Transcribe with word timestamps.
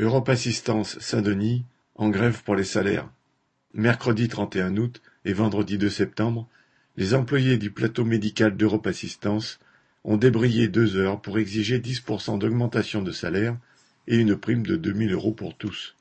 Europe 0.00 0.30
Assistance 0.30 0.98
Saint-Denis, 0.98 1.66
en 1.94 2.08
grève 2.08 2.42
pour 2.42 2.56
les 2.56 2.64
salaires. 2.64 3.10
Mercredi 3.74 4.28
31 4.28 4.78
août 4.78 5.02
et 5.26 5.34
vendredi 5.34 5.76
2 5.76 5.90
septembre, 5.90 6.48
les 6.96 7.12
employés 7.12 7.58
du 7.58 7.70
plateau 7.70 8.06
médical 8.06 8.56
d'Europe 8.56 8.86
Assistance 8.86 9.60
ont 10.04 10.16
débrayé 10.16 10.68
deux 10.68 10.96
heures 10.96 11.20
pour 11.20 11.38
exiger 11.38 11.80
10% 11.80 12.38
d'augmentation 12.38 13.02
de 13.02 13.12
salaire 13.12 13.58
et 14.06 14.16
une 14.16 14.36
prime 14.36 14.66
de 14.66 14.76
2000 14.76 15.12
euros 15.12 15.32
pour 15.32 15.54
tous. 15.54 15.94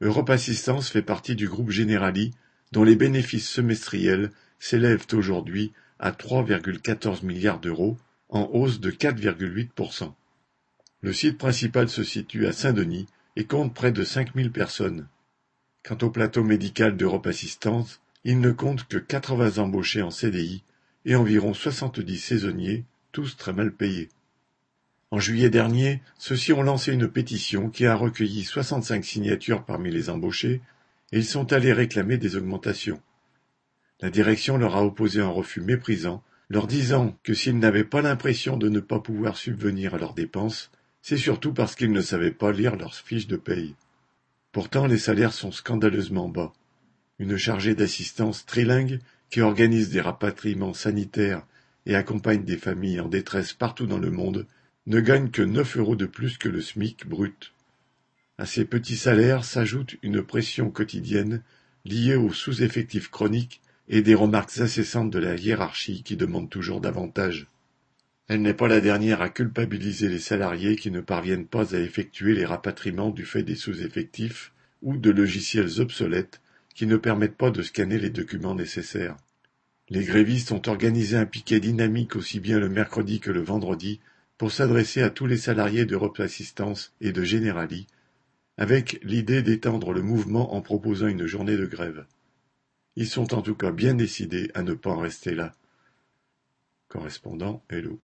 Europe 0.00 0.30
Assistance 0.30 0.88
fait 0.88 1.02
partie 1.02 1.36
du 1.36 1.46
groupe 1.46 1.68
Generali, 1.68 2.30
dont 2.72 2.84
les 2.84 2.96
bénéfices 2.96 3.50
semestriels 3.50 4.30
s'élèvent 4.58 5.08
aujourd'hui 5.12 5.72
à 5.98 6.12
3,14 6.12 7.26
milliards 7.26 7.60
d'euros, 7.60 7.98
en 8.30 8.48
hausse 8.54 8.80
de 8.80 8.90
4,8%. 8.90 10.14
Le 11.02 11.12
site 11.12 11.38
principal 11.38 11.88
se 11.88 12.04
situe 12.04 12.46
à 12.46 12.52
Saint-Denis 12.52 13.06
et 13.36 13.44
compte 13.44 13.72
près 13.72 13.92
de 13.92 14.04
5000 14.04 14.52
personnes. 14.52 15.08
Quant 15.82 15.96
au 16.02 16.10
plateau 16.10 16.44
médical 16.44 16.96
d'Europe 16.96 17.26
Assistance, 17.26 18.00
il 18.24 18.40
ne 18.40 18.50
compte 18.50 18.86
que 18.86 18.98
80 18.98 19.62
embauchés 19.62 20.02
en 20.02 20.10
CDI 20.10 20.62
et 21.06 21.14
environ 21.14 21.54
70 21.54 22.18
saisonniers, 22.18 22.84
tous 23.12 23.36
très 23.38 23.54
mal 23.54 23.72
payés. 23.72 24.10
En 25.10 25.18
juillet 25.18 25.48
dernier, 25.48 26.02
ceux-ci 26.18 26.52
ont 26.52 26.62
lancé 26.62 26.92
une 26.92 27.08
pétition 27.08 27.70
qui 27.70 27.86
a 27.86 27.96
recueilli 27.96 28.44
65 28.44 29.04
signatures 29.04 29.64
parmi 29.64 29.90
les 29.90 30.10
embauchés 30.10 30.60
et 31.12 31.18
ils 31.18 31.24
sont 31.24 31.52
allés 31.52 31.72
réclamer 31.72 32.18
des 32.18 32.36
augmentations. 32.36 33.00
La 34.00 34.10
direction 34.10 34.58
leur 34.58 34.76
a 34.76 34.84
opposé 34.84 35.20
un 35.20 35.28
refus 35.28 35.62
méprisant, 35.62 36.22
leur 36.48 36.66
disant 36.66 37.18
que 37.22 37.34
s'ils 37.34 37.58
n'avaient 37.58 37.84
pas 37.84 38.02
l'impression 38.02 38.56
de 38.56 38.68
ne 38.68 38.80
pas 38.80 39.00
pouvoir 39.00 39.36
subvenir 39.36 39.94
à 39.94 39.98
leurs 39.98 40.14
dépenses, 40.14 40.70
c'est 41.02 41.16
surtout 41.16 41.52
parce 41.52 41.74
qu'ils 41.74 41.92
ne 41.92 42.00
savaient 42.00 42.30
pas 42.30 42.52
lire 42.52 42.76
leurs 42.76 42.94
fiches 42.94 43.26
de 43.26 43.36
paye. 43.36 43.74
Pourtant 44.52 44.86
les 44.86 44.98
salaires 44.98 45.32
sont 45.32 45.52
scandaleusement 45.52 46.28
bas. 46.28 46.52
Une 47.18 47.36
chargée 47.36 47.74
d'assistance 47.74 48.46
trilingue 48.46 49.00
qui 49.30 49.40
organise 49.40 49.90
des 49.90 50.00
rapatriements 50.00 50.74
sanitaires 50.74 51.46
et 51.86 51.94
accompagne 51.94 52.44
des 52.44 52.56
familles 52.56 53.00
en 53.00 53.08
détresse 53.08 53.52
partout 53.52 53.86
dans 53.86 53.98
le 53.98 54.10
monde 54.10 54.46
ne 54.86 55.00
gagne 55.00 55.30
que 55.30 55.42
neuf 55.42 55.76
euros 55.76 55.96
de 55.96 56.06
plus 56.06 56.36
que 56.36 56.48
le 56.48 56.60
SMIC 56.60 57.06
brut. 57.06 57.52
À 58.38 58.46
ces 58.46 58.64
petits 58.64 58.96
salaires 58.96 59.44
s'ajoute 59.44 59.96
une 60.02 60.22
pression 60.22 60.70
quotidienne 60.70 61.42
liée 61.84 62.16
aux 62.16 62.32
sous-effectifs 62.32 63.10
chroniques 63.10 63.60
et 63.88 64.02
des 64.02 64.14
remarques 64.14 64.58
incessantes 64.58 65.10
de 65.10 65.18
la 65.18 65.36
hiérarchie 65.36 66.02
qui 66.02 66.16
demande 66.16 66.48
toujours 66.48 66.80
davantage. 66.80 67.48
Elle 68.30 68.42
n'est 68.42 68.54
pas 68.54 68.68
la 68.68 68.80
dernière 68.80 69.22
à 69.22 69.28
culpabiliser 69.28 70.08
les 70.08 70.20
salariés 70.20 70.76
qui 70.76 70.92
ne 70.92 71.00
parviennent 71.00 71.48
pas 71.48 71.74
à 71.74 71.80
effectuer 71.80 72.32
les 72.32 72.44
rapatriements 72.44 73.10
du 73.10 73.24
fait 73.24 73.42
des 73.42 73.56
sous-effectifs 73.56 74.52
ou 74.82 74.96
de 74.96 75.10
logiciels 75.10 75.80
obsolètes 75.80 76.40
qui 76.72 76.86
ne 76.86 76.96
permettent 76.96 77.36
pas 77.36 77.50
de 77.50 77.60
scanner 77.60 77.98
les 77.98 78.10
documents 78.10 78.54
nécessaires. 78.54 79.16
Les 79.88 80.04
grévistes 80.04 80.52
ont 80.52 80.62
organisé 80.68 81.16
un 81.16 81.26
piquet 81.26 81.58
dynamique 81.58 82.14
aussi 82.14 82.38
bien 82.38 82.60
le 82.60 82.68
mercredi 82.68 83.18
que 83.18 83.32
le 83.32 83.40
vendredi 83.40 83.98
pour 84.38 84.52
s'adresser 84.52 85.02
à 85.02 85.10
tous 85.10 85.26
les 85.26 85.36
salariés 85.36 85.84
d'Europe 85.84 86.20
Assistance 86.20 86.94
et 87.00 87.10
de 87.10 87.24
Generali, 87.24 87.88
avec 88.56 89.00
l'idée 89.02 89.42
d'étendre 89.42 89.92
le 89.92 90.02
mouvement 90.02 90.54
en 90.54 90.60
proposant 90.60 91.08
une 91.08 91.26
journée 91.26 91.56
de 91.56 91.66
grève. 91.66 92.06
Ils 92.94 93.08
sont 93.08 93.34
en 93.34 93.42
tout 93.42 93.56
cas 93.56 93.72
bien 93.72 93.94
décidés 93.94 94.52
à 94.54 94.62
ne 94.62 94.74
pas 94.74 94.90
en 94.90 94.98
rester 94.98 95.34
là. 95.34 95.52
Correspondant 96.86 97.64
Hello. 97.68 97.98